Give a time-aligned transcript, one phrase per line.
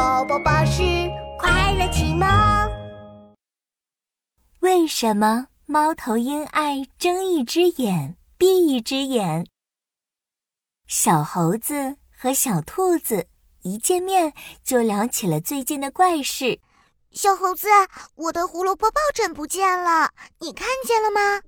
[0.00, 0.82] 宝宝巴士
[1.38, 2.26] 快乐启蒙。
[4.60, 9.44] 为什么猫头鹰爱睁一只眼闭一只眼？
[10.86, 13.28] 小猴子和小兔子
[13.60, 14.32] 一见面
[14.64, 16.60] 就聊起了最近的怪事。
[17.12, 17.68] 小猴子，
[18.14, 21.42] 我的胡萝卜抱枕不见了，你看见了吗？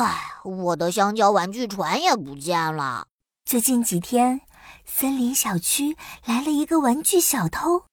[0.00, 3.08] 哎，我的香蕉玩具船也不见了。
[3.44, 4.42] 最近几天，
[4.84, 7.84] 森林小区来了一个玩具小偷，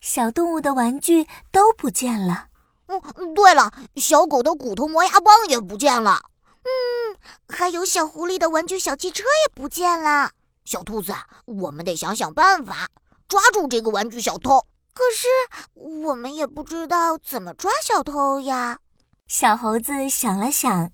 [0.00, 2.48] 小动物的玩具都不见了。
[2.86, 6.20] 嗯，对了，小狗的骨头磨牙棒也不见了。
[6.62, 7.16] 嗯，
[7.48, 10.32] 还有小狐狸的玩具小汽车也不见了。
[10.64, 11.14] 小兔子，
[11.44, 12.88] 我们得想想办法
[13.28, 14.66] 抓住这个玩具小偷。
[14.92, 15.26] 可是
[15.74, 18.78] 我们也不知道怎么抓小偷呀。
[19.26, 20.92] 小猴子想了想，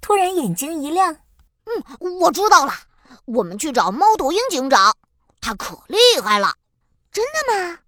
[0.00, 1.14] 突然眼睛一亮
[1.64, 2.72] ：“嗯，我知道了，
[3.34, 4.96] 我们去找猫头鹰警长，
[5.40, 6.54] 他可厉害了。”
[7.12, 7.78] 真的吗？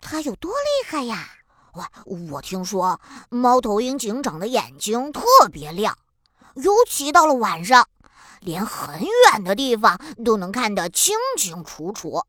[0.00, 1.28] 他有多厉害呀？
[1.74, 1.86] 我，
[2.32, 5.96] 我听说猫头鹰警长的眼睛特别亮，
[6.56, 7.88] 尤其到了晚上，
[8.40, 12.22] 连很远的地方都能看得清清楚楚。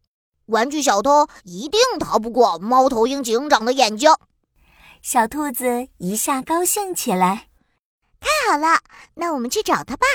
[0.45, 4.13] 玩具小偷一定逃不过猫头鹰警长的眼睛。
[5.01, 7.49] 小兔子一下高兴起来，
[8.21, 8.79] 太好了，
[9.15, 10.05] 那我们去找他吧。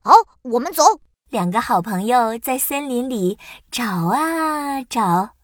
[0.00, 1.00] 好，我们走。
[1.30, 3.38] 两个好朋友在森林里
[3.70, 5.34] 找啊找，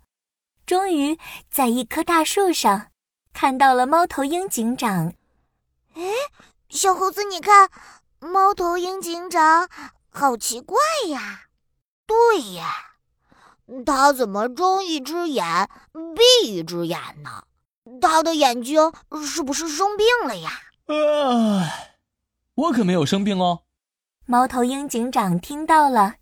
[0.65, 1.19] 终于
[1.51, 2.87] 在一棵大树上
[3.35, 5.13] 看到了猫头鹰警长。
[5.95, 6.03] 哎，
[6.71, 7.69] 小猴子，你看，
[8.19, 9.69] 猫头鹰警长
[10.09, 11.49] 好奇怪呀。
[12.07, 12.73] 对呀。
[13.85, 15.69] 他怎么睁一只眼
[16.15, 17.45] 闭一只眼呢？
[18.01, 18.91] 他的眼睛
[19.27, 20.51] 是不是生病了呀？
[20.87, 21.97] 唉，
[22.55, 23.65] 我可没有生病哦。
[24.27, 26.15] 猫头鹰警长听到了，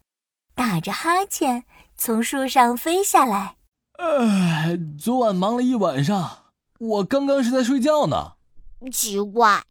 [0.56, 1.62] 打着哈欠
[1.96, 3.54] 从树上飞下来。
[3.96, 6.46] 唉，昨晚忙了一晚上，
[6.80, 8.32] 我刚刚是在睡觉呢。
[8.90, 9.62] 奇怪，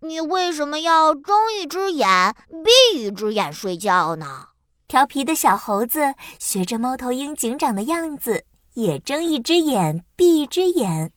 [0.00, 4.48] 你为什么要睁一只眼闭一只眼睡觉呢？
[4.86, 11.14] 调皮的小猴子学着猫头鹰警长的样子，也睁一只眼闭一只眼。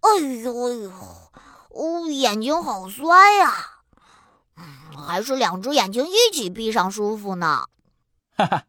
[0.00, 0.90] 哎呦呦，
[1.68, 3.52] 哦，眼睛好酸呀！
[3.52, 3.71] 嗯，
[5.12, 7.66] 还是两只眼睛一起闭上舒服呢。
[8.34, 8.64] 哈哈，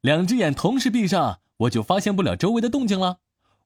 [0.00, 3.18] 两只眼同时闭上，我就发现不了周围的动静了。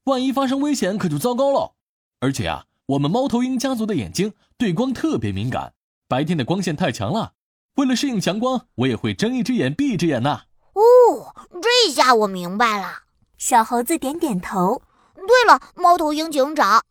[0.05, 1.75] 万一发生危险，可就糟糕了。
[2.21, 5.75] 而且啊，我们猫头鹰家族的眼睛对光特别敏感，
[6.09, 7.35] 白天的光线太强了。
[7.75, 10.45] 为了适应强光，我也会睁一只眼闭一只眼呐。
[10.73, 13.03] 哦，这下我明白了。
[13.37, 14.81] 小猴子点点头。
[15.17, 16.83] 对了，猫头鹰警长，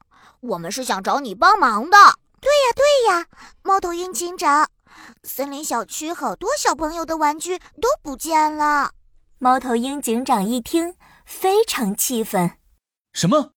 [0.42, 1.98] 我们是想找你帮忙的。
[2.40, 3.26] 对呀，对呀，
[3.62, 4.68] 猫头鹰警长，
[5.24, 8.94] 森林小区好多小朋友的玩具都不见了。
[9.38, 12.58] 猫头鹰警长一听，非常气愤。
[13.14, 13.54] 什么？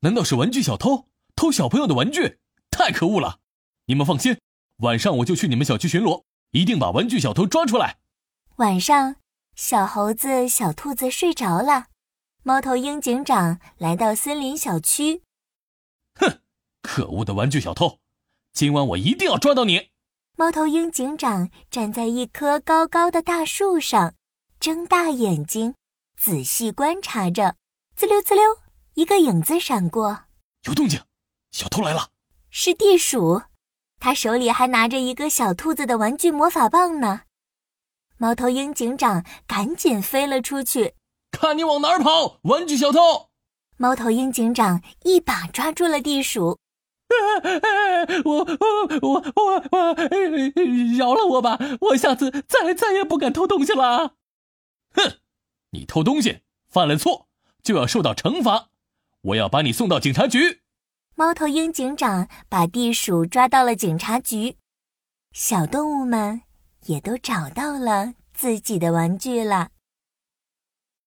[0.00, 2.38] 难道是玩具小偷偷小朋友的玩具？
[2.70, 3.38] 太可恶了！
[3.86, 4.38] 你们放心，
[4.78, 6.24] 晚上我就去你们小区巡逻。
[6.50, 7.98] 一定把玩具小偷抓出来。
[8.56, 9.16] 晚上，
[9.56, 11.86] 小猴子、小兔子睡着了。
[12.42, 15.22] 猫头鹰警长来到森林小区。
[16.14, 16.40] 哼，
[16.82, 17.98] 可恶的玩具小偷！
[18.52, 19.90] 今晚我一定要抓到你。
[20.36, 24.14] 猫头鹰警长站在一棵高高的大树上，
[24.58, 25.76] 睁大眼睛，
[26.20, 27.54] 仔细观察着。
[27.94, 28.42] 滋溜滋溜，
[28.94, 30.24] 一个影子闪过。
[30.64, 31.00] 有动静，
[31.52, 32.08] 小偷来了。
[32.50, 33.42] 是地鼠。
[34.00, 37.22] 他手里还拿着一个小兔子的玩具魔法棒呢，
[38.18, 40.94] 猫头鹰警长赶紧飞了出去，
[41.30, 43.30] 看你往哪儿跑，玩具小偷！
[43.76, 46.58] 猫头鹰警长一把抓住了地鼠，
[48.24, 49.53] 我我我我
[50.96, 54.14] 饶了我吧，我下次再再也不敢偷东西了。
[54.94, 55.18] 哼，
[55.70, 57.28] 你偷东西犯了错
[57.62, 58.68] 就要受到惩罚，
[59.22, 60.60] 我要把你送到警察局。
[61.16, 64.56] 猫头鹰警长把地鼠抓到了警察局，
[65.32, 66.42] 小动物们
[66.86, 69.68] 也都找到了自己的玩具了。